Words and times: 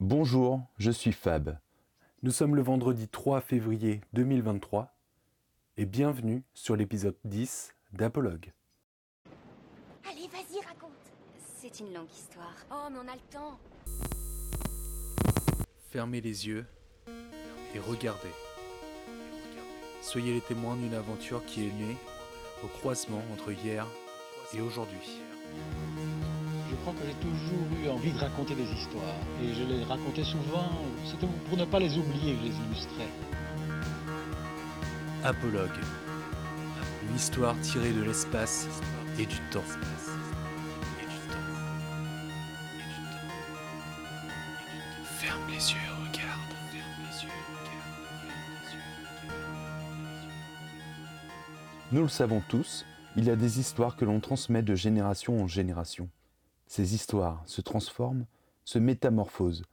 Bonjour, 0.00 0.62
je 0.76 0.92
suis 0.92 1.10
Fab. 1.10 1.58
Nous 2.22 2.30
sommes 2.30 2.54
le 2.54 2.62
vendredi 2.62 3.08
3 3.08 3.40
février 3.40 4.00
2023 4.12 4.94
et 5.76 5.86
bienvenue 5.86 6.44
sur 6.54 6.76
l'épisode 6.76 7.16
10 7.24 7.74
d'Apologue. 7.94 8.52
Allez, 10.08 10.28
vas-y, 10.28 10.64
raconte. 10.64 10.92
C'est 11.40 11.80
une 11.80 11.92
longue 11.92 12.12
histoire. 12.12 12.54
Oh, 12.70 12.86
mais 12.92 12.98
on 13.04 13.08
a 13.08 13.14
le 13.16 13.20
temps. 13.28 13.58
Fermez 15.90 16.20
les 16.20 16.46
yeux 16.46 16.64
et 17.74 17.80
regardez. 17.80 18.30
Soyez 20.00 20.32
les 20.32 20.42
témoins 20.42 20.76
d'une 20.76 20.94
aventure 20.94 21.44
qui 21.44 21.66
est 21.66 21.72
née 21.72 21.96
au 22.62 22.68
croisement 22.68 23.22
entre 23.32 23.50
hier 23.50 23.84
et 24.54 24.60
aujourd'hui. 24.60 25.20
Crois 26.88 27.02
que 27.02 27.06
j'ai 27.06 27.14
toujours 27.16 27.84
eu 27.84 27.90
envie 27.90 28.12
de 28.12 28.18
raconter 28.18 28.54
des 28.54 28.62
histoires. 28.62 29.20
Et 29.42 29.52
je 29.52 29.62
les 29.62 29.84
racontais 29.84 30.24
souvent, 30.24 30.70
c'était 31.04 31.26
pour 31.46 31.58
ne 31.58 31.66
pas 31.66 31.78
les 31.78 31.98
oublier 31.98 32.32
que 32.32 32.38
je 32.38 32.44
les 32.44 32.54
illustrais. 32.54 33.08
Apologue. 35.22 35.78
Une 37.06 37.14
histoire 37.14 37.60
tirée 37.60 37.92
de 37.92 38.02
l'espace 38.02 38.68
et 39.18 39.26
du 39.26 39.36
temps. 39.50 39.60
Ferme 45.18 45.42
les 45.48 45.70
yeux 45.70 45.76
et 45.76 46.08
regarde. 46.08 46.52
Ferme 46.72 47.02
les 47.02 47.22
yeux 47.22 47.30
Nous 51.92 52.00
le 52.00 52.08
savons 52.08 52.42
tous, 52.48 52.86
il 53.14 53.26
y 53.26 53.30
a 53.30 53.36
des 53.36 53.60
histoires 53.60 53.94
que 53.94 54.06
l'on 54.06 54.20
transmet 54.20 54.62
de 54.62 54.74
génération 54.74 55.42
en 55.42 55.46
génération. 55.46 56.08
Ces 56.68 56.94
histoires 56.94 57.42
se 57.46 57.62
transforment, 57.62 58.26
se 58.64 58.78
métamorphosent. 58.78 59.64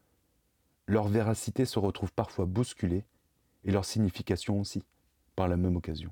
Leur 0.87 1.09
véracité 1.09 1.65
se 1.65 1.77
retrouve 1.77 2.13
parfois 2.13 2.45
bousculée, 2.45 3.03
et 3.65 3.71
leur 3.71 3.83
signification 3.83 4.61
aussi, 4.61 4.81
par 5.35 5.49
la 5.49 5.57
même 5.57 5.75
occasion. 5.75 6.11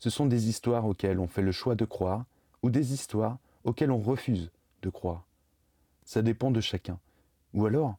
Ce 0.00 0.10
sont 0.10 0.26
des 0.26 0.48
histoires 0.48 0.86
auxquelles 0.86 1.20
on 1.20 1.28
fait 1.28 1.40
le 1.40 1.52
choix 1.52 1.76
de 1.76 1.84
croire, 1.84 2.24
ou 2.62 2.70
des 2.70 2.92
histoires 2.92 3.38
auxquelles 3.62 3.92
on 3.92 4.00
refuse 4.00 4.50
de 4.82 4.90
croire. 4.90 5.24
Ça 6.04 6.20
dépend 6.20 6.50
de 6.50 6.60
chacun. 6.60 6.98
Ou 7.54 7.66
alors, 7.66 7.96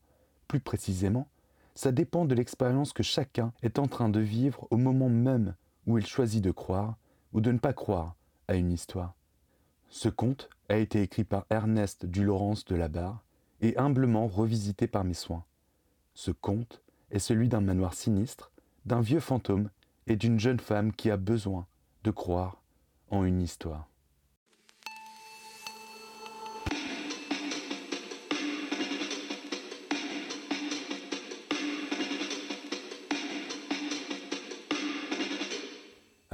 plus 0.49 0.59
précisément, 0.59 1.27
ça 1.73 1.93
dépend 1.93 2.25
de 2.25 2.35
l'expérience 2.35 2.91
que 2.91 3.03
chacun 3.03 3.53
est 3.63 3.79
en 3.79 3.87
train 3.87 4.09
de 4.09 4.19
vivre 4.19 4.67
au 4.71 4.77
moment 4.77 5.09
même 5.09 5.55
où 5.87 5.97
il 5.97 6.05
choisit 6.05 6.43
de 6.43 6.51
croire 6.51 6.97
ou 7.31 7.39
de 7.39 7.51
ne 7.51 7.59
pas 7.59 7.73
croire 7.73 8.15
à 8.47 8.55
une 8.55 8.71
histoire. 8.71 9.13
Ce 9.89 10.09
conte 10.09 10.49
a 10.69 10.77
été 10.77 11.01
écrit 11.01 11.23
par 11.23 11.45
Ernest 11.49 12.05
du 12.05 12.23
Laurence 12.23 12.65
de 12.65 12.75
la 12.75 12.87
Barre 12.87 13.23
et 13.61 13.77
humblement 13.77 14.27
revisité 14.27 14.87
par 14.87 15.03
mes 15.03 15.13
soins. 15.13 15.45
Ce 16.13 16.31
conte 16.31 16.81
est 17.11 17.19
celui 17.19 17.49
d'un 17.49 17.61
manoir 17.61 17.93
sinistre, 17.93 18.51
d'un 18.85 19.01
vieux 19.01 19.19
fantôme 19.19 19.69
et 20.07 20.15
d'une 20.15 20.39
jeune 20.39 20.59
femme 20.59 20.91
qui 20.93 21.09
a 21.09 21.17
besoin 21.17 21.67
de 22.03 22.11
croire 22.11 22.61
en 23.09 23.23
une 23.23 23.41
histoire. 23.41 23.87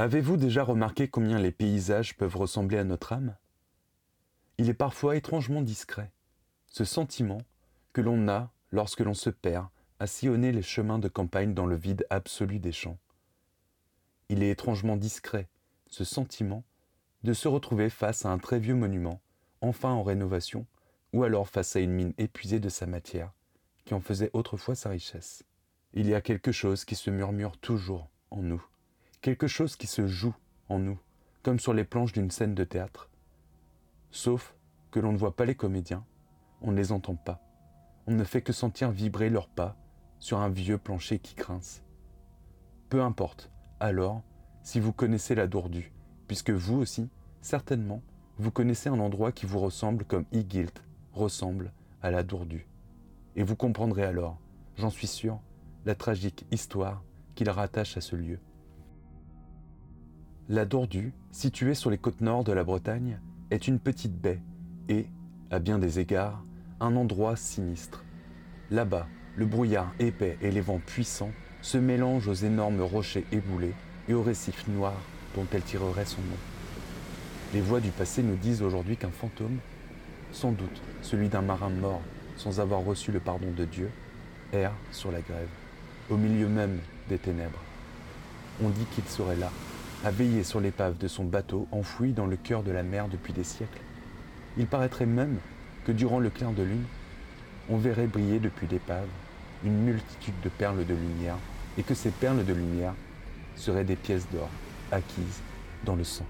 Avez-vous 0.02 0.36
déjà 0.36 0.64
remarqué 0.64 1.08
combien 1.08 1.38
les 1.38 1.52
paysages 1.52 2.18
peuvent 2.18 2.36
ressembler 2.36 2.80
à 2.80 2.84
notre 2.84 3.14
âme? 3.14 3.38
Il 4.58 4.68
est 4.68 4.74
parfois 4.74 5.16
étrangement 5.16 5.62
discret, 5.62 6.12
ce 6.66 6.86
sentiment 6.86 7.38
que 7.94 8.02
l'on 8.02 8.28
a 8.28 8.52
lorsque 8.72 9.02
l'on 9.02 9.14
se 9.14 9.30
perd 9.30 9.68
à 10.00 10.08
sillonner 10.08 10.52
les 10.54 10.64
chemins 10.64 10.98
de 10.98 11.08
campagne 11.08 11.54
dans 11.54 11.68
le 11.68 11.76
vide 11.76 12.08
absolu 12.10 12.58
des 12.58 12.72
champs. 12.72 12.98
Il 14.30 14.42
est 14.42 14.50
étrangement 14.50 14.98
discret, 14.98 15.48
ce 15.86 16.04
sentiment, 16.04 16.64
de 17.22 17.34
se 17.34 17.48
retrouver 17.48 17.92
face 17.92 18.26
à 18.26 18.32
un 18.32 18.40
très 18.40 18.58
vieux 18.58 18.74
monument, 18.74 19.22
enfin 19.62 19.92
en 19.92 20.02
rénovation, 20.02 20.66
ou 21.14 21.24
alors 21.24 21.48
face 21.48 21.76
à 21.76 21.80
une 21.80 21.94
mine 21.94 22.16
épuisée 22.18 22.60
de 22.60 22.70
sa 22.70 22.88
matière, 22.88 23.34
qui 23.86 23.94
en 23.94 24.02
faisait 24.02 24.32
autrefois 24.34 24.74
sa 24.74 24.90
richesse. 24.90 25.44
Il 25.94 26.10
y 26.10 26.16
a 26.16 26.22
quelque 26.22 26.52
chose 26.52 26.86
qui 26.86 26.96
se 26.96 27.12
murmure 27.12 27.56
toujours 27.60 28.10
en 28.32 28.42
nous 28.42 28.66
quelque 29.22 29.48
chose 29.48 29.76
qui 29.76 29.86
se 29.86 30.08
joue 30.08 30.34
en 30.68 30.80
nous, 30.80 31.00
comme 31.44 31.60
sur 31.60 31.74
les 31.74 31.84
planches 31.84 32.12
d'une 32.12 32.32
scène 32.32 32.56
de 32.56 32.64
théâtre. 32.64 33.10
Sauf 34.10 34.56
que 34.90 35.00
l'on 35.00 35.12
ne 35.12 35.18
voit 35.18 35.36
pas 35.36 35.46
les 35.46 35.56
comédiens, 35.56 36.04
on 36.62 36.72
ne 36.72 36.78
les 36.78 36.92
entend 36.92 37.16
pas, 37.16 37.40
on 38.08 38.14
ne 38.14 38.24
fait 38.24 38.42
que 38.42 38.52
sentir 38.52 38.92
vibrer 38.92 39.30
leurs 39.30 39.48
pas 39.48 39.78
sur 40.18 40.40
un 40.40 40.50
vieux 40.50 40.78
plancher 40.78 41.20
qui 41.20 41.36
grince. 41.36 41.84
Peu 42.90 43.02
importe, 43.02 43.52
alors, 43.80 44.24
si 44.64 44.80
vous 44.80 44.92
connaissez 44.92 45.36
la 45.36 45.48
Dourdue, 45.48 45.94
puisque 46.28 46.52
vous 46.52 46.78
aussi, 46.78 47.10
certainement, 47.42 48.02
vous 48.38 48.52
connaissez 48.52 48.90
un 48.90 49.00
endroit 49.00 49.32
qui 49.32 49.46
vous 49.46 49.60
ressemble 49.60 50.04
comme 50.04 50.26
Igilt 50.32 50.84
ressemble 51.14 51.72
à 52.02 52.10
la 52.10 52.24
Dourdue. 52.24 52.68
Et 53.36 53.44
vous 53.44 53.56
comprendrez 53.56 54.04
alors, 54.04 54.40
j'en 54.78 54.90
suis 54.90 55.08
sûr, 55.08 55.40
la 55.86 55.96
tragique 55.96 56.46
histoire 56.52 57.04
qu'il 57.36 57.50
rattache 57.50 57.98
à 57.98 58.02
ce 58.02 58.16
lieu. 58.16 58.40
La 60.52 60.66
Dourdue, 60.66 61.14
située 61.32 61.76
sur 61.76 61.90
les 61.90 61.98
côtes 61.98 62.20
nord 62.20 62.44
de 62.44 62.52
la 62.52 62.66
Bretagne, 62.66 63.22
est 63.52 63.70
une 63.70 63.80
petite 63.80 64.20
baie 64.20 64.42
et, 64.90 65.06
à 65.50 65.60
bien 65.60 65.80
des 65.80 66.00
égards, 66.00 66.44
un 66.82 66.98
endroit 66.98 67.38
sinistre. 67.38 68.04
Là-bas, 68.70 69.08
le 69.38 69.46
brouillard 69.46 69.94
épais 70.00 70.38
et 70.42 70.52
les 70.52 70.60
vents 70.60 70.82
puissants 70.86 71.32
se 71.62 71.78
mélangent 71.78 72.28
aux 72.28 72.34
énormes 72.34 72.82
rochers 72.82 73.24
éboulés 73.32 73.74
et 74.10 74.14
aux 74.14 74.24
récifs 74.24 74.68
noirs 74.68 75.02
dont 75.36 75.48
elle 75.54 75.62
tirerait 75.62 76.04
son 76.04 76.20
nom. 76.20 76.38
Les 77.54 77.62
voix 77.62 77.80
du 77.80 77.92
passé 77.92 78.22
nous 78.22 78.36
disent 78.36 78.62
aujourd'hui 78.62 78.98
qu'un 78.98 79.10
fantôme, 79.10 79.60
sans 80.34 80.52
doute 80.52 80.82
celui 81.02 81.30
d'un 81.30 81.44
marin 81.44 81.70
mort 81.70 82.02
sans 82.36 82.60
avoir 82.60 82.84
reçu 82.84 83.14
le 83.14 83.22
pardon 83.22 83.54
de 83.56 83.64
Dieu, 83.64 83.90
erre 84.52 84.74
sur 84.92 85.14
la 85.14 85.22
grève, 85.22 85.48
au 86.10 86.18
milieu 86.18 86.50
même 86.50 86.78
des 87.08 87.20
ténèbres. 87.20 87.62
On 88.62 88.68
dit 88.68 88.86
qu'il 88.94 89.06
serait 89.06 89.38
là, 89.38 89.50
a 90.04 90.10
veillé 90.10 90.44
sur 90.44 90.60
l'épave 90.60 90.98
de 90.98 91.08
son 91.08 91.26
bateau 91.26 91.68
enfoui 91.72 92.12
dans 92.12 92.26
le 92.26 92.36
cœur 92.36 92.64
de 92.64 92.72
la 92.72 92.82
mer 92.82 93.08
depuis 93.08 93.34
des 93.34 93.44
siècles. 93.44 93.82
Il 94.58 94.66
paraîtrait 94.66 95.06
même 95.06 95.38
que 95.86 95.92
durant 95.92 96.20
le 96.20 96.30
clair 96.30 96.52
de 96.52 96.64
lune, 96.64 96.86
on 97.70 97.78
verrait 97.78 98.08
briller 98.08 98.40
depuis 98.40 98.68
l'épave 98.68 99.08
une 99.64 99.78
multitude 99.84 100.40
de 100.44 100.50
perles 100.50 100.86
de 100.86 100.94
lumière 100.96 101.38
et 101.78 101.84
que 101.84 101.94
ces 101.94 102.10
perles 102.10 102.44
de 102.44 102.54
lumière 102.54 102.96
seraient 103.56 103.84
des 103.84 103.96
pièces 103.96 104.28
d'or 104.32 104.50
acquises 104.92 105.42
dans 105.86 105.96
le 105.96 106.04
sang. 106.04 106.26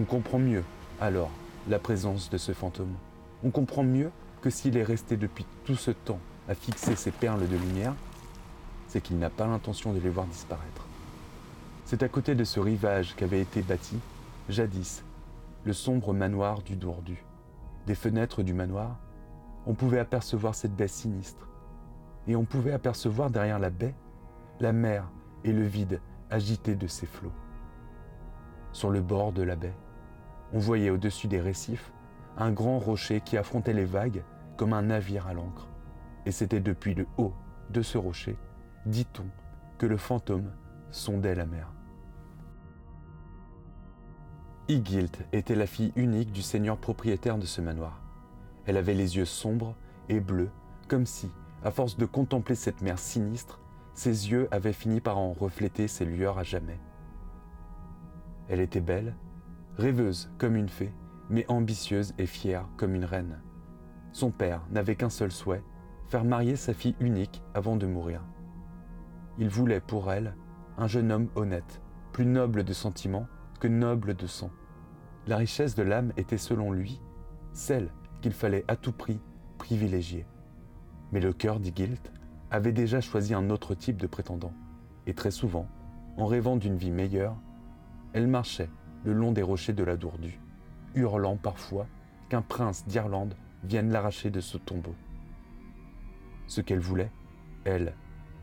On 0.00 0.04
comprend 0.04 0.38
mieux, 0.38 0.64
alors, 1.00 1.30
la 1.68 1.80
présence 1.80 2.30
de 2.30 2.38
ce 2.38 2.52
fantôme. 2.52 2.94
On 3.42 3.50
comprend 3.50 3.82
mieux 3.82 4.10
que 4.40 4.50
s'il 4.50 4.76
est 4.76 4.84
resté 4.84 5.16
depuis 5.16 5.46
tout 5.64 5.76
ce 5.76 5.90
temps 5.90 6.20
à 6.48 6.54
fixer 6.54 6.94
ces 6.94 7.10
perles 7.10 7.48
de 7.48 7.56
lumière, 7.56 7.94
c'est 8.86 9.00
qu'il 9.00 9.18
n'a 9.18 9.30
pas 9.30 9.46
l'intention 9.46 9.92
de 9.92 9.98
les 9.98 10.10
voir 10.10 10.26
disparaître. 10.26 10.89
C'est 11.90 12.04
à 12.04 12.08
côté 12.08 12.36
de 12.36 12.44
ce 12.44 12.60
rivage 12.60 13.16
qu'avait 13.16 13.40
été 13.40 13.62
bâti, 13.62 13.98
jadis, 14.48 15.02
le 15.64 15.72
sombre 15.72 16.14
manoir 16.14 16.62
du 16.62 16.76
Dourdu. 16.76 17.24
Des 17.88 17.96
fenêtres 17.96 18.44
du 18.44 18.54
manoir, 18.54 19.00
on 19.66 19.74
pouvait 19.74 19.98
apercevoir 19.98 20.54
cette 20.54 20.76
baie 20.76 20.86
sinistre. 20.86 21.48
Et 22.28 22.36
on 22.36 22.44
pouvait 22.44 22.74
apercevoir 22.74 23.28
derrière 23.28 23.58
la 23.58 23.70
baie 23.70 23.96
la 24.60 24.72
mer 24.72 25.10
et 25.42 25.52
le 25.52 25.64
vide 25.64 26.00
agité 26.30 26.76
de 26.76 26.86
ses 26.86 27.06
flots. 27.06 27.32
Sur 28.70 28.90
le 28.90 29.00
bord 29.00 29.32
de 29.32 29.42
la 29.42 29.56
baie, 29.56 29.74
on 30.52 30.60
voyait 30.60 30.90
au-dessus 30.90 31.26
des 31.26 31.40
récifs 31.40 31.92
un 32.36 32.52
grand 32.52 32.78
rocher 32.78 33.20
qui 33.20 33.36
affrontait 33.36 33.72
les 33.72 33.84
vagues 33.84 34.22
comme 34.56 34.74
un 34.74 34.82
navire 34.82 35.26
à 35.26 35.34
l'ancre. 35.34 35.66
Et 36.24 36.30
c'était 36.30 36.60
depuis 36.60 36.94
le 36.94 37.08
haut 37.16 37.34
de 37.70 37.82
ce 37.82 37.98
rocher, 37.98 38.38
dit-on, 38.86 39.26
que 39.76 39.86
le 39.86 39.96
fantôme 39.96 40.52
sondait 40.92 41.34
la 41.34 41.46
mer. 41.46 41.72
Igilt 44.70 45.26
était 45.32 45.56
la 45.56 45.66
fille 45.66 45.92
unique 45.96 46.30
du 46.30 46.42
seigneur 46.42 46.76
propriétaire 46.76 47.38
de 47.38 47.44
ce 47.44 47.60
manoir. 47.60 48.00
Elle 48.66 48.76
avait 48.76 48.94
les 48.94 49.16
yeux 49.16 49.24
sombres 49.24 49.74
et 50.08 50.20
bleus, 50.20 50.52
comme 50.86 51.06
si, 51.06 51.28
à 51.64 51.72
force 51.72 51.96
de 51.96 52.06
contempler 52.06 52.54
cette 52.54 52.80
mer 52.80 52.96
sinistre, 53.00 53.58
ses 53.94 54.30
yeux 54.30 54.46
avaient 54.52 54.72
fini 54.72 55.00
par 55.00 55.18
en 55.18 55.32
refléter 55.32 55.88
ses 55.88 56.04
lueurs 56.04 56.38
à 56.38 56.44
jamais. 56.44 56.78
Elle 58.48 58.60
était 58.60 58.80
belle, 58.80 59.16
rêveuse 59.76 60.30
comme 60.38 60.54
une 60.54 60.68
fée, 60.68 60.92
mais 61.30 61.44
ambitieuse 61.48 62.14
et 62.18 62.26
fière 62.26 62.68
comme 62.76 62.94
une 62.94 63.04
reine. 63.04 63.40
Son 64.12 64.30
père 64.30 64.62
n'avait 64.70 64.94
qu'un 64.94 65.10
seul 65.10 65.32
souhait, 65.32 65.64
faire 66.06 66.22
marier 66.22 66.54
sa 66.54 66.74
fille 66.74 66.94
unique 67.00 67.42
avant 67.54 67.74
de 67.74 67.88
mourir. 67.88 68.22
Il 69.36 69.48
voulait 69.48 69.80
pour 69.80 70.12
elle 70.12 70.36
un 70.78 70.86
jeune 70.86 71.10
homme 71.10 71.28
honnête, 71.34 71.80
plus 72.12 72.24
noble 72.24 72.62
de 72.62 72.72
sentiments 72.72 73.26
que 73.58 73.66
noble 73.66 74.14
de 74.14 74.28
sang. 74.28 74.52
La 75.30 75.36
richesse 75.36 75.76
de 75.76 75.84
l'âme 75.84 76.12
était 76.16 76.36
selon 76.36 76.72
lui 76.72 77.00
celle 77.52 77.88
qu'il 78.20 78.32
fallait 78.32 78.64
à 78.66 78.74
tout 78.74 78.90
prix 78.90 79.20
privilégier. 79.58 80.26
Mais 81.12 81.20
le 81.20 81.32
cœur 81.32 81.60
d'Igilt 81.60 82.10
avait 82.50 82.72
déjà 82.72 83.00
choisi 83.00 83.32
un 83.32 83.48
autre 83.48 83.76
type 83.76 83.96
de 83.96 84.08
prétendant, 84.08 84.52
et 85.06 85.14
très 85.14 85.30
souvent, 85.30 85.68
en 86.16 86.26
rêvant 86.26 86.56
d'une 86.56 86.76
vie 86.76 86.90
meilleure, 86.90 87.36
elle 88.12 88.26
marchait 88.26 88.70
le 89.04 89.12
long 89.12 89.30
des 89.30 89.42
rochers 89.42 89.72
de 89.72 89.84
la 89.84 89.96
Dourdue, 89.96 90.40
hurlant 90.96 91.36
parfois 91.36 91.86
qu'un 92.28 92.42
prince 92.42 92.84
d'Irlande 92.88 93.36
vienne 93.62 93.92
l'arracher 93.92 94.30
de 94.30 94.40
ce 94.40 94.58
tombeau. 94.58 94.96
Ce 96.48 96.60
qu'elle 96.60 96.80
voulait, 96.80 97.12
elle, 97.64 97.94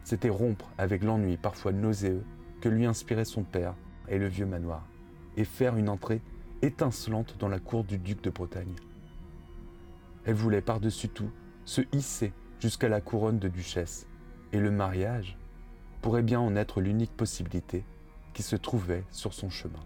c'était 0.05 0.29
rompre 0.29 0.71
avec 0.77 1.03
l'ennui 1.03 1.35
parfois 1.35 1.73
nauséeux 1.73 2.23
que 2.61 2.69
lui 2.69 2.85
inspirait 2.85 3.25
son 3.25 3.43
père 3.43 3.75
et 4.07 4.17
le 4.17 4.27
vieux 4.27 4.45
manoir, 4.45 4.87
et 5.35 5.43
faire 5.43 5.75
une 5.75 5.89
entrée 5.89 6.21
étincelante 6.61 7.35
dans 7.39 7.47
la 7.47 7.59
cour 7.59 7.83
du 7.83 7.97
duc 7.97 8.21
de 8.23 8.29
Bretagne. 8.29 8.75
Elle 10.25 10.35
voulait 10.35 10.61
par-dessus 10.61 11.09
tout 11.09 11.29
se 11.65 11.81
hisser 11.91 12.33
jusqu'à 12.59 12.89
la 12.89 13.01
couronne 13.01 13.39
de 13.39 13.47
duchesse, 13.47 14.07
et 14.51 14.59
le 14.59 14.71
mariage 14.71 15.37
pourrait 16.01 16.23
bien 16.23 16.39
en 16.39 16.55
être 16.55 16.81
l'unique 16.81 17.15
possibilité 17.15 17.85
qui 18.33 18.43
se 18.43 18.55
trouvait 18.55 19.03
sur 19.11 19.33
son 19.33 19.49
chemin. 19.49 19.83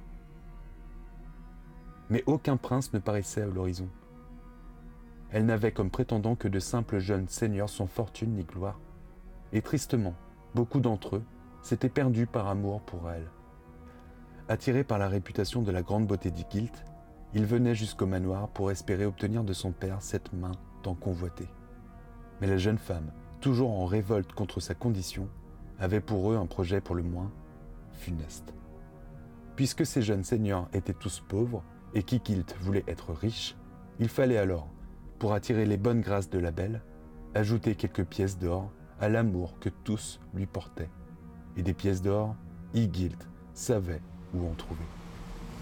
Mais 2.09 2.23
aucun 2.25 2.57
prince 2.57 2.94
ne 2.94 3.00
paraissait 3.00 3.41
à 3.41 3.47
l'horizon. 3.47 3.88
Elle 5.31 5.45
n'avait 5.45 5.71
comme 5.71 5.89
prétendant 5.89 6.35
que 6.35 6.47
de 6.47 6.59
simples 6.59 7.00
jeunes 7.00 7.27
seigneurs 7.27 7.69
sans 7.69 7.88
fortune 7.88 8.35
ni 8.35 8.44
gloire, 8.44 8.79
et 9.53 9.62
tristement, 9.62 10.13
beaucoup 10.53 10.79
d'entre 10.79 11.18
eux 11.18 11.23
s'étaient 11.62 11.89
perdus 11.89 12.27
par 12.27 12.47
amour 12.47 12.81
pour 12.81 13.09
elle. 13.09 13.29
Attirés 14.51 14.83
par 14.83 14.98
la 14.98 15.07
réputation 15.07 15.62
de 15.62 15.71
la 15.71 15.81
grande 15.81 16.07
beauté 16.07 16.30
d'Igilt, 16.30 16.83
ils 17.33 17.45
venaient 17.45 17.74
jusqu'au 17.74 18.06
manoir 18.06 18.50
pour 18.50 18.69
espérer 18.69 19.06
obtenir 19.06 19.45
de 19.45 19.53
son 19.53 19.71
père 19.71 20.01
cette 20.01 20.33
main 20.33 20.51
tant 20.83 20.94
convoitée. 20.94 21.48
Mais 22.42 22.48
la 22.48 22.57
jeune 22.57 22.77
femme, 22.77 23.13
toujours 23.39 23.71
en 23.71 23.86
révolte 23.86 24.33
contre 24.33 24.59
sa 24.59 24.75
condition, 24.75 25.30
avait 25.80 26.01
pour 26.01 26.33
eux 26.33 26.36
un 26.36 26.48
projet 26.48 26.81
pour 26.81 26.95
le 26.95 27.03
moins 27.03 27.31
funeste. 27.94 28.53
Puisque 29.56 29.86
ces 29.86 30.01
jeunes 30.01 30.25
seigneurs 30.25 30.68
étaient 30.74 30.92
tous 30.92 31.24
pauvres 31.25 31.63
et 31.94 32.04
qu'Igilt 32.04 32.54
voulait 32.59 32.83
être 32.88 33.13
riche, 33.13 33.56
il 34.00 34.09
fallait 34.09 34.38
alors, 34.38 34.68
pour 35.18 35.31
attirer 35.31 35.65
les 35.65 35.77
bonnes 35.77 36.01
grâces 36.01 36.30
de 36.30 36.39
la 36.39 36.51
belle, 36.51 36.81
ajouter 37.36 37.75
quelques 37.75 38.04
pièces 38.04 38.38
d'or 38.38 38.69
à 39.00 39.07
l'amour 39.07 39.59
que 39.62 39.69
tous 39.69 40.19
lui 40.33 40.45
portaient. 40.45 40.92
Et 41.56 41.63
des 41.63 41.74
pièces 41.74 42.01
d'or, 42.01 42.36
Igilt 42.74 43.30
savait 43.54 44.01
où 44.33 44.48
en 44.48 44.54
trouver. 44.54 44.86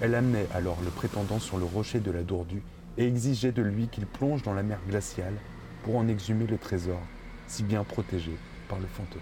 Elle 0.01 0.15
amenait 0.15 0.47
alors 0.53 0.77
le 0.83 0.89
prétendant 0.89 1.39
sur 1.39 1.57
le 1.57 1.65
rocher 1.65 1.99
de 1.99 2.11
la 2.11 2.23
Dourdue 2.23 2.63
et 2.97 3.05
exigeait 3.05 3.51
de 3.51 3.61
lui 3.61 3.87
qu'il 3.87 4.05
plonge 4.05 4.43
dans 4.43 4.53
la 4.53 4.63
mer 4.63 4.79
glaciale 4.87 5.35
pour 5.83 5.97
en 5.97 6.07
exhumer 6.07 6.47
le 6.47 6.57
trésor, 6.57 6.99
si 7.47 7.63
bien 7.63 7.83
protégé 7.83 8.31
par 8.67 8.79
le 8.79 8.87
fantôme. 8.87 9.21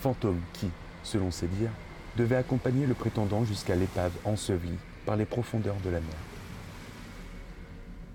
Fantôme 0.00 0.40
qui, 0.52 0.68
selon 1.02 1.30
ses 1.30 1.46
dires, 1.46 1.70
devait 2.16 2.36
accompagner 2.36 2.86
le 2.86 2.94
prétendant 2.94 3.44
jusqu'à 3.44 3.74
l'épave 3.74 4.12
ensevelie 4.24 4.78
par 5.06 5.16
les 5.16 5.24
profondeurs 5.24 5.80
de 5.84 5.90
la 5.90 6.00
mer. 6.00 6.16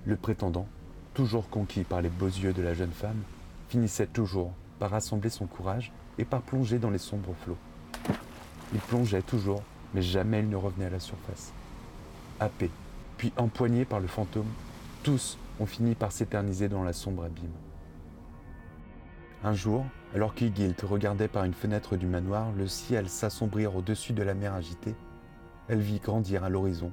Le 0.05 0.15
prétendant, 0.15 0.67
toujours 1.13 1.49
conquis 1.49 1.83
par 1.83 2.01
les 2.01 2.09
beaux 2.09 2.27
yeux 2.27 2.53
de 2.53 2.61
la 2.61 2.73
jeune 2.73 2.91
femme, 2.91 3.21
finissait 3.69 4.07
toujours 4.07 4.53
par 4.79 4.91
rassembler 4.91 5.29
son 5.29 5.47
courage 5.47 5.91
et 6.17 6.25
par 6.25 6.41
plonger 6.41 6.79
dans 6.79 6.89
les 6.89 6.97
sombres 6.97 7.35
flots. 7.43 7.57
Il 8.73 8.79
plongeait 8.79 9.21
toujours, 9.21 9.63
mais 9.93 10.01
jamais 10.01 10.39
il 10.39 10.49
ne 10.49 10.55
revenait 10.55 10.85
à 10.85 10.89
la 10.89 10.99
surface. 10.99 11.53
Happé, 12.39 12.69
puis 13.17 13.33
empoigné 13.37 13.85
par 13.85 13.99
le 13.99 14.07
fantôme, 14.07 14.51
tous 15.03 15.37
ont 15.59 15.65
fini 15.65 15.95
par 15.95 16.11
s'éterniser 16.11 16.69
dans 16.69 16.83
la 16.83 16.93
sombre 16.93 17.23
abîme. 17.23 17.51
Un 19.43 19.53
jour, 19.53 19.85
alors 20.13 20.33
qu'Igilt 20.33 20.81
regardait 20.81 21.27
par 21.27 21.43
une 21.43 21.53
fenêtre 21.53 21.95
du 21.95 22.07
manoir 22.07 22.51
le 22.51 22.67
ciel 22.67 23.07
s'assombrir 23.07 23.75
au-dessus 23.75 24.13
de 24.13 24.23
la 24.23 24.33
mer 24.33 24.53
agitée, 24.53 24.95
elle 25.67 25.79
vit 25.79 25.99
grandir 25.99 26.43
à 26.43 26.49
l'horizon 26.49 26.91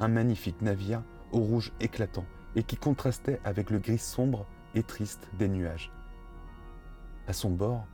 un 0.00 0.08
magnifique 0.08 0.60
navire 0.60 1.02
au 1.32 1.38
rouge 1.38 1.72
éclatant 1.80 2.24
et 2.56 2.62
qui 2.62 2.76
contrastait 2.76 3.40
avec 3.44 3.70
le 3.70 3.78
gris 3.78 3.98
sombre 3.98 4.46
et 4.74 4.82
triste 4.82 5.28
des 5.38 5.48
nuages. 5.48 5.90
À 7.26 7.32
son 7.32 7.50
bord 7.50 7.86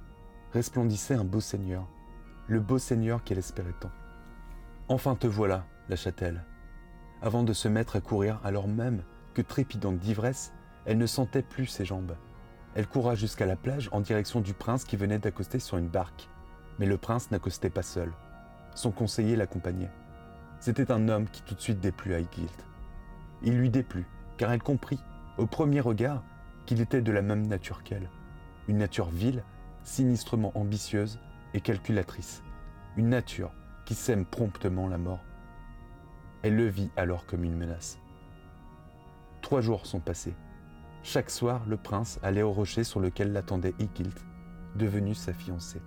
resplendissait 0.53 1.15
un 1.15 1.25
beau 1.25 1.41
seigneur, 1.41 1.87
le 2.49 2.61
beau 2.61 2.79
seigneur 2.79 3.23
qu'elle 3.23 3.39
espérait 3.39 3.75
tant. 3.81 3.91
Enfin 4.91 5.15
te 5.15 5.29
voilà, 5.29 5.67
lâcha-t-elle, 5.89 6.45
avant 7.23 7.45
de 7.45 7.53
se 7.53 7.69
mettre 7.69 7.95
à 7.95 8.01
courir 8.01 8.41
alors 8.43 8.67
même 8.67 9.05
que, 9.35 9.41
trépidante 9.41 10.01
d'ivresse, 10.01 10.53
elle 10.85 10.99
ne 10.99 11.07
sentait 11.07 11.45
plus 11.45 11.67
ses 11.67 11.85
jambes. 11.85 12.17
Elle 12.75 12.89
coura 12.89 13.15
jusqu'à 13.15 13.47
la 13.47 13.55
plage 13.55 13.89
en 13.93 14.01
direction 14.01 14.41
du 14.41 14.53
prince 14.53 14.83
qui 14.83 14.97
venait 14.97 15.21
d'accoster 15.21 15.61
sur 15.61 15.77
une 15.77 15.87
barque. 15.87 16.29
Mais 16.81 16.87
le 16.87 16.99
prince 16.99 17.31
n'accostait 17.31 17.71
pas 17.71 17.85
seul. 17.85 18.13
Son 18.75 18.91
conseiller 18.91 19.37
l'accompagnait. 19.37 19.93
C'était 20.59 20.91
un 20.91 21.09
homme 21.09 21.29
qui 21.29 21.43
tout 21.43 21.55
de 21.55 21.61
suite 21.61 21.79
déplut 21.79 22.15
à 22.15 22.19
Igilt. 22.19 22.67
Il 23.45 23.57
lui 23.59 23.71
déplut, 23.71 24.09
car 24.39 24.51
elle 24.51 24.61
comprit, 24.61 24.99
au 25.39 25.47
premier 25.47 25.79
regard, 25.79 26.25
qu'il 26.67 26.81
était 26.81 27.01
de 27.01 27.13
la 27.13 27.23
même 27.23 27.47
nature 27.47 27.85
qu'elle. 27.85 28.11
Une 28.67 28.79
nature 28.79 29.11
vile, 29.11 29.45
sinistrement 29.85 30.51
ambitieuse 30.57 31.21
et 31.55 31.61
calculatrice. 31.61 32.43
Une 32.97 33.11
nature 33.11 33.53
qui 33.91 33.97
sème 33.97 34.25
promptement 34.25 34.87
la 34.87 34.99
mort. 34.99 35.25
Elle 36.45 36.55
le 36.55 36.69
vit 36.69 36.93
alors 36.97 37.27
comme 37.27 37.43
une 37.43 37.57
menace. 37.57 37.99
Trois 39.43 39.63
jours 39.63 39.85
sont 39.85 39.99
passés. 39.99 40.37
Chaque 41.03 41.29
soir, 41.29 41.65
le 41.67 41.77
prince 41.77 42.21
allait 42.23 42.43
au 42.43 42.53
rocher 42.53 42.85
sur 42.85 43.01
lequel 43.01 43.33
l'attendait 43.33 43.75
Igilt, 43.81 44.25
devenu 44.77 45.13
sa 45.17 45.33
fiancée. 45.33 45.83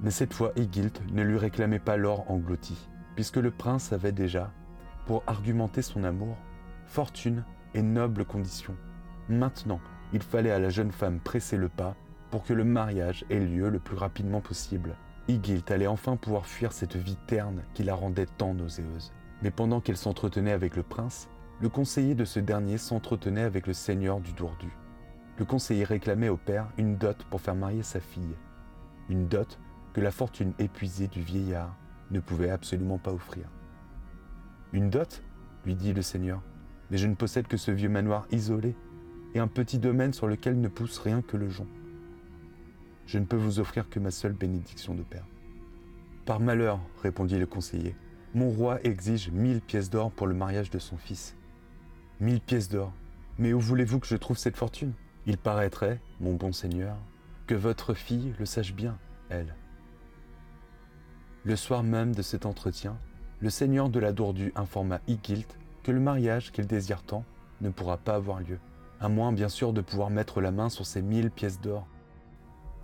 Mais 0.00 0.10
cette 0.10 0.34
fois, 0.34 0.52
Igilt 0.56 1.00
ne 1.10 1.22
lui 1.22 1.38
réclamait 1.38 1.78
pas 1.78 1.96
l'or 1.96 2.30
englouti, 2.30 2.76
puisque 3.14 3.38
le 3.38 3.50
prince 3.50 3.94
avait 3.94 4.12
déjà, 4.12 4.52
pour 5.06 5.22
argumenter 5.26 5.80
son 5.80 6.04
amour, 6.04 6.36
fortune 6.84 7.46
et 7.72 7.80
nobles 7.80 8.26
conditions. 8.26 8.76
Maintenant, 9.30 9.80
il 10.12 10.22
fallait 10.22 10.50
à 10.50 10.58
la 10.58 10.68
jeune 10.68 10.92
femme 10.92 11.18
presser 11.18 11.56
le 11.56 11.70
pas 11.70 11.96
pour 12.30 12.44
que 12.44 12.52
le 12.52 12.64
mariage 12.64 13.24
ait 13.30 13.40
lieu 13.40 13.70
le 13.70 13.78
plus 13.78 13.96
rapidement 13.96 14.42
possible. 14.42 14.96
Igilt 15.28 15.70
allait 15.70 15.86
enfin 15.86 16.16
pouvoir 16.16 16.46
fuir 16.46 16.72
cette 16.72 16.96
vie 16.96 17.18
terne 17.26 17.62
qui 17.74 17.82
la 17.82 17.94
rendait 17.94 18.26
tant 18.26 18.54
nauséeuse. 18.54 19.12
Mais 19.42 19.50
pendant 19.50 19.80
qu'elle 19.80 19.96
s'entretenait 19.96 20.52
avec 20.52 20.76
le 20.76 20.82
prince, 20.82 21.28
le 21.60 21.68
conseiller 21.68 22.14
de 22.14 22.24
ce 22.24 22.40
dernier 22.40 22.78
s'entretenait 22.78 23.42
avec 23.42 23.66
le 23.66 23.72
seigneur 23.72 24.20
du 24.20 24.32
Dourdu. 24.32 24.70
Le 25.38 25.44
conseiller 25.44 25.84
réclamait 25.84 26.28
au 26.28 26.36
père 26.36 26.68
une 26.76 26.96
dot 26.96 27.24
pour 27.30 27.40
faire 27.40 27.54
marier 27.54 27.82
sa 27.82 28.00
fille. 28.00 28.36
Une 29.08 29.26
dot 29.28 29.58
que 29.92 30.00
la 30.00 30.10
fortune 30.10 30.52
épuisée 30.58 31.08
du 31.08 31.22
vieillard 31.22 31.76
ne 32.10 32.20
pouvait 32.20 32.50
absolument 32.50 32.98
pas 32.98 33.12
offrir. 33.12 33.48
Une 34.72 34.90
dot 34.90 35.22
lui 35.64 35.74
dit 35.74 35.92
le 35.92 36.02
seigneur, 36.02 36.42
mais 36.90 36.98
je 36.98 37.06
ne 37.06 37.14
possède 37.14 37.46
que 37.46 37.56
ce 37.56 37.70
vieux 37.70 37.88
manoir 37.88 38.26
isolé 38.30 38.76
et 39.34 39.38
un 39.38 39.48
petit 39.48 39.78
domaine 39.78 40.12
sur 40.12 40.26
lequel 40.26 40.60
ne 40.60 40.68
pousse 40.68 40.98
rien 40.98 41.22
que 41.22 41.36
le 41.36 41.48
jonc. 41.48 41.66
Je 43.10 43.18
ne 43.18 43.24
peux 43.24 43.36
vous 43.36 43.58
offrir 43.58 43.90
que 43.90 43.98
ma 43.98 44.12
seule 44.12 44.34
bénédiction 44.34 44.94
de 44.94 45.02
père. 45.02 45.26
Par 46.26 46.38
malheur, 46.38 46.78
répondit 47.02 47.40
le 47.40 47.46
conseiller, 47.46 47.96
mon 48.34 48.50
roi 48.50 48.78
exige 48.84 49.32
mille 49.32 49.60
pièces 49.60 49.90
d'or 49.90 50.12
pour 50.12 50.28
le 50.28 50.34
mariage 50.34 50.70
de 50.70 50.78
son 50.78 50.96
fils. 50.96 51.36
Mille 52.20 52.40
pièces 52.40 52.68
d'or. 52.68 52.92
Mais 53.36 53.52
où 53.52 53.58
voulez-vous 53.58 53.98
que 53.98 54.06
je 54.06 54.14
trouve 54.14 54.38
cette 54.38 54.56
fortune? 54.56 54.92
Il 55.26 55.38
paraîtrait, 55.38 56.00
mon 56.20 56.34
bon 56.34 56.52
seigneur, 56.52 56.96
que 57.48 57.56
votre 57.56 57.94
fille 57.94 58.32
le 58.38 58.46
sache 58.46 58.74
bien, 58.74 58.96
elle. 59.28 59.56
Le 61.42 61.56
soir 61.56 61.82
même 61.82 62.14
de 62.14 62.22
cet 62.22 62.46
entretien, 62.46 62.96
le 63.40 63.50
seigneur 63.50 63.88
de 63.88 63.98
la 63.98 64.12
Dourdue 64.12 64.52
informa 64.54 65.00
Igilt 65.08 65.58
que 65.82 65.90
le 65.90 65.98
mariage 65.98 66.52
qu'il 66.52 66.68
désire 66.68 67.02
tant 67.02 67.24
ne 67.60 67.70
pourra 67.70 67.96
pas 67.96 68.14
avoir 68.14 68.38
lieu, 68.38 68.60
à 69.00 69.08
moins 69.08 69.32
bien 69.32 69.48
sûr 69.48 69.72
de 69.72 69.80
pouvoir 69.80 70.10
mettre 70.10 70.40
la 70.40 70.52
main 70.52 70.68
sur 70.68 70.86
ces 70.86 71.02
mille 71.02 71.32
pièces 71.32 71.60
d'or. 71.60 71.88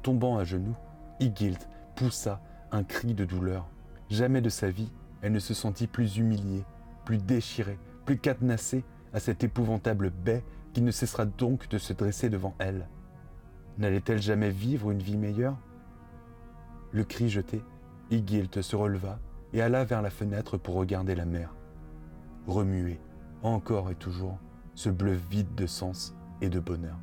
Tombant 0.07 0.39
à 0.39 0.45
genoux, 0.45 0.77
Igilt 1.19 1.69
poussa 1.97 2.41
un 2.71 2.85
cri 2.85 3.13
de 3.13 3.25
douleur. 3.25 3.67
Jamais 4.09 4.41
de 4.41 4.49
sa 4.49 4.71
vie, 4.71 4.93
elle 5.21 5.33
ne 5.33 5.41
se 5.41 5.53
sentit 5.53 5.89
plus 5.89 6.19
humiliée, 6.19 6.65
plus 7.05 7.19
déchirée, 7.19 7.77
plus 8.05 8.17
cadenassée 8.17 8.85
à 9.13 9.19
cette 9.19 9.43
épouvantable 9.43 10.11
baie 10.11 10.45
qui 10.73 10.81
ne 10.81 10.93
cessera 10.93 11.25
donc 11.25 11.69
de 11.71 11.79
se 11.79 11.93
dresser 11.93 12.31
devant 12.31 12.55
elle. 12.61 12.87
N'allait-elle 13.79 14.23
jamais 14.23 14.51
vivre 14.51 14.93
une 14.93 15.03
vie 15.03 15.17
meilleure? 15.17 15.59
Le 16.93 17.03
cri 17.03 17.29
jeté, 17.29 17.65
Igilt 18.13 18.63
se 18.63 18.77
releva 18.77 19.19
et 19.53 19.61
alla 19.61 19.85
vers 19.85 20.03
la 20.03 20.11
fenêtre 20.11 20.57
pour 20.57 20.77
regarder 20.77 21.17
la 21.17 21.27
mer. 21.27 21.53
Remuer, 22.47 23.01
encore 23.43 23.91
et 23.91 23.97
toujours, 23.97 24.39
ce 24.77 24.89
bleu 24.89 25.15
vide 25.15 25.57
de 25.57 25.67
sens 25.67 26.15
et 26.41 26.49
de 26.49 26.61
bonheur. 26.61 26.97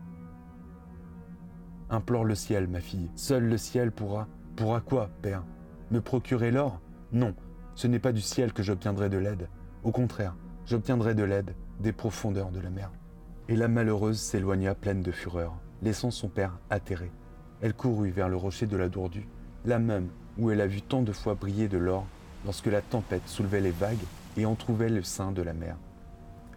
Implore 1.93 2.25
le 2.25 2.33
ciel, 2.33 2.67
ma 2.67 2.79
fille. 2.79 3.11
Seul 3.15 3.43
le 3.43 3.55
ciel 3.55 3.91
pourra. 3.91 4.27
Pourra 4.55 4.81
quoi, 4.81 5.11
père? 5.21 5.43
Me 5.91 6.01
procurer 6.01 6.49
l'or? 6.49 6.81
Non, 7.11 7.35
ce 7.75 7.85
n'est 7.85 7.99
pas 7.99 8.11
du 8.11 8.21
ciel 8.21 8.51
que 8.51 8.63
j'obtiendrai 8.63 9.09
de 9.09 9.19
l'aide. 9.19 9.47
Au 9.83 9.91
contraire, 9.91 10.35
j'obtiendrai 10.65 11.13
de 11.13 11.21
l'aide 11.21 11.53
des 11.81 11.91
profondeurs 11.91 12.49
de 12.49 12.59
la 12.59 12.71
mer. 12.71 12.89
Et 13.47 13.55
la 13.55 13.67
malheureuse 13.67 14.19
s'éloigna 14.19 14.73
pleine 14.73 15.03
de 15.03 15.11
fureur, 15.11 15.53
laissant 15.83 16.09
son 16.09 16.29
père 16.29 16.57
atterré. 16.71 17.11
Elle 17.61 17.75
courut 17.75 18.09
vers 18.09 18.27
le 18.27 18.37
rocher 18.37 18.65
de 18.65 18.75
la 18.75 18.89
Dourdue, 18.89 19.27
la 19.63 19.77
même 19.77 20.07
où 20.39 20.49
elle 20.49 20.61
a 20.61 20.67
vu 20.67 20.81
tant 20.81 21.03
de 21.03 21.11
fois 21.11 21.35
briller 21.35 21.67
de 21.67 21.77
l'or 21.77 22.07
lorsque 22.43 22.65
la 22.65 22.81
tempête 22.81 23.27
soulevait 23.27 23.61
les 23.61 23.69
vagues 23.69 23.97
et 24.35 24.47
entr'ouvrait 24.47 24.89
le 24.89 25.03
sein 25.03 25.31
de 25.31 25.43
la 25.43 25.53
mer. 25.53 25.77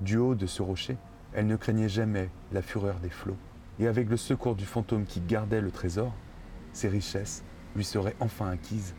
Du 0.00 0.16
haut 0.16 0.35
de 0.35 0.47
ce 0.47 0.62
rocher, 0.62 0.97
elle 1.35 1.47
ne 1.47 1.57
craignait 1.57 1.90
jamais 1.90 2.31
la 2.52 2.62
fureur 2.62 3.00
des 3.00 3.11
flots, 3.11 3.37
et 3.78 3.87
avec 3.87 4.09
le 4.09 4.16
secours 4.16 4.54
du 4.54 4.64
fantôme 4.64 5.04
qui 5.04 5.21
gardait 5.21 5.61
le 5.61 5.71
trésor, 5.71 6.12
ses 6.73 6.88
richesses 6.88 7.45
lui 7.75 7.85
seraient 7.85 8.16
enfin 8.21 8.50
acquises. 8.50 8.95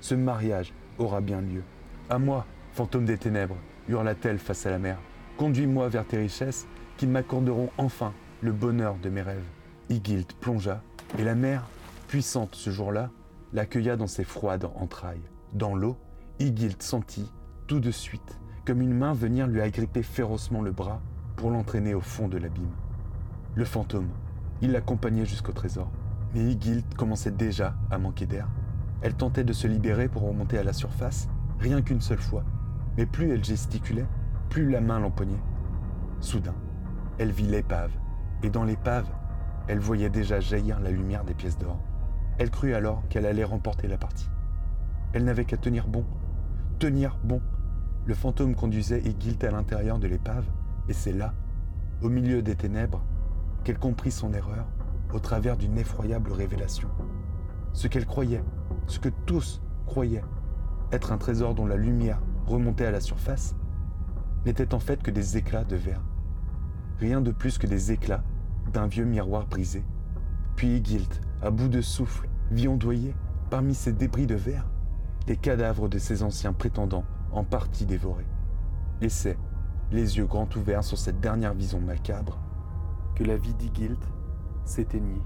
Ce 0.00 0.14
mariage 0.14 0.72
aura 0.98 1.20
bien 1.20 1.40
lieu. 1.40 1.62
À 2.08 2.18
moi, 2.18 2.46
fantôme 2.72 3.04
des 3.04 3.18
ténèbres, 3.18 3.56
hurla-t-elle 3.88 4.38
face 4.38 4.66
à 4.66 4.70
la 4.70 4.78
mer. 4.78 4.98
Conduis-moi 5.36 5.88
vers 5.88 6.06
tes 6.06 6.18
richesses 6.18 6.66
qui 6.96 7.06
m'accorderont 7.06 7.70
enfin 7.78 8.12
le 8.40 8.52
bonheur 8.52 8.96
de 9.02 9.08
mes 9.08 9.22
rêves. 9.22 9.48
Igilt 9.90 10.32
plongea, 10.34 10.82
et 11.18 11.24
la 11.24 11.34
mer, 11.34 11.64
puissante 12.08 12.54
ce 12.54 12.70
jour-là, 12.70 13.10
l'accueilla 13.52 13.96
dans 13.96 14.06
ses 14.06 14.24
froides 14.24 14.68
entrailles. 14.76 15.22
Dans 15.52 15.74
l'eau, 15.74 15.96
Igilt 16.40 16.82
sentit, 16.82 17.30
tout 17.66 17.80
de 17.80 17.90
suite, 17.90 18.38
comme 18.66 18.80
une 18.80 18.94
main 18.94 19.12
venir 19.12 19.46
lui 19.46 19.60
agripper 19.60 20.02
férocement 20.02 20.62
le 20.62 20.72
bras 20.72 21.00
pour 21.36 21.50
l'entraîner 21.50 21.94
au 21.94 22.00
fond 22.00 22.28
de 22.28 22.38
l'abîme. 22.38 22.70
Le 23.56 23.64
fantôme, 23.64 24.08
il 24.62 24.72
l'accompagnait 24.72 25.26
jusqu'au 25.26 25.52
trésor. 25.52 25.88
Mais 26.34 26.40
Igilt 26.40 26.96
commençait 26.96 27.30
déjà 27.30 27.76
à 27.88 27.98
manquer 27.98 28.26
d'air. 28.26 28.48
Elle 29.00 29.14
tentait 29.14 29.44
de 29.44 29.52
se 29.52 29.68
libérer 29.68 30.08
pour 30.08 30.22
remonter 30.22 30.58
à 30.58 30.64
la 30.64 30.72
surface, 30.72 31.28
rien 31.60 31.80
qu'une 31.80 32.00
seule 32.00 32.18
fois. 32.18 32.42
Mais 32.96 33.06
plus 33.06 33.30
elle 33.30 33.44
gesticulait, 33.44 34.06
plus 34.50 34.68
la 34.68 34.80
main 34.80 34.98
l'empoignait. 34.98 35.42
Soudain, 36.18 36.54
elle 37.18 37.30
vit 37.30 37.46
l'épave, 37.46 37.92
et 38.42 38.50
dans 38.50 38.64
l'épave, 38.64 39.08
elle 39.68 39.78
voyait 39.78 40.10
déjà 40.10 40.40
jaillir 40.40 40.80
la 40.80 40.90
lumière 40.90 41.24
des 41.24 41.34
pièces 41.34 41.58
d'or. 41.58 41.78
Elle 42.38 42.50
crut 42.50 42.74
alors 42.74 43.04
qu'elle 43.08 43.26
allait 43.26 43.44
remporter 43.44 43.86
la 43.86 43.98
partie. 43.98 44.28
Elle 45.12 45.24
n'avait 45.24 45.44
qu'à 45.44 45.58
tenir 45.58 45.86
bon. 45.86 46.04
Tenir 46.80 47.18
bon. 47.22 47.40
Le 48.04 48.14
fantôme 48.14 48.56
conduisait 48.56 49.02
Igilt 49.02 49.44
à 49.44 49.52
l'intérieur 49.52 50.00
de 50.00 50.08
l'épave, 50.08 50.46
et 50.88 50.92
c'est 50.92 51.12
là, 51.12 51.34
au 52.02 52.08
milieu 52.08 52.42
des 52.42 52.56
ténèbres, 52.56 53.04
qu'elle 53.64 53.78
comprit 53.78 54.12
son 54.12 54.32
erreur 54.32 54.66
au 55.12 55.18
travers 55.18 55.56
d'une 55.56 55.78
effroyable 55.78 56.32
révélation. 56.32 56.88
Ce 57.72 57.88
qu'elle 57.88 58.06
croyait, 58.06 58.44
ce 58.86 58.98
que 58.98 59.08
tous 59.26 59.62
croyaient, 59.86 60.24
être 60.92 61.12
un 61.12 61.18
trésor 61.18 61.54
dont 61.54 61.66
la 61.66 61.76
lumière 61.76 62.20
remontait 62.46 62.86
à 62.86 62.90
la 62.90 63.00
surface, 63.00 63.56
n'était 64.44 64.74
en 64.74 64.78
fait 64.78 65.02
que 65.02 65.10
des 65.10 65.36
éclats 65.36 65.64
de 65.64 65.76
verre. 65.76 66.02
Rien 67.00 67.20
de 67.20 67.32
plus 67.32 67.58
que 67.58 67.66
des 67.66 67.90
éclats 67.90 68.22
d'un 68.72 68.86
vieux 68.86 69.04
miroir 69.04 69.46
brisé. 69.46 69.84
Puis 70.56 70.84
Gilt, 70.84 71.20
à 71.42 71.50
bout 71.50 71.68
de 71.68 71.80
souffle, 71.80 72.28
vit 72.50 72.68
ondoyer, 72.68 73.14
parmi 73.50 73.74
ces 73.74 73.92
débris 73.92 74.26
de 74.26 74.34
verre, 74.34 74.68
les 75.26 75.36
cadavres 75.36 75.88
de 75.88 75.98
ses 75.98 76.22
anciens 76.22 76.52
prétendants 76.52 77.04
en 77.32 77.44
partie 77.44 77.86
dévorés. 77.86 78.26
Et 79.00 79.08
c'est, 79.08 79.38
les 79.90 80.18
yeux 80.18 80.26
grands 80.26 80.48
ouverts 80.56 80.84
sur 80.84 80.98
cette 80.98 81.20
dernière 81.20 81.54
vision 81.54 81.80
macabre, 81.80 82.38
que 83.14 83.24
la 83.24 83.36
vie 83.36 83.54
d'Igilt 83.54 83.98
s'éteignit 84.64 85.22